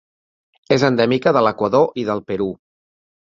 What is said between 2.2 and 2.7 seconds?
Perú.